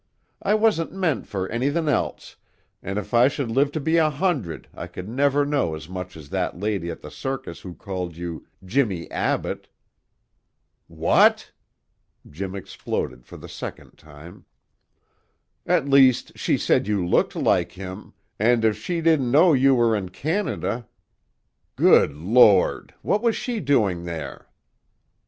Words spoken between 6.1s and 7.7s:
as that lady at the circus